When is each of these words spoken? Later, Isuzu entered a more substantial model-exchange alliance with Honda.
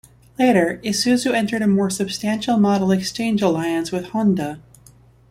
Later, 0.39 0.81
Isuzu 0.83 1.31
entered 1.31 1.61
a 1.61 1.67
more 1.67 1.91
substantial 1.91 2.57
model-exchange 2.57 3.43
alliance 3.43 3.91
with 3.91 4.05
Honda. 4.07 4.59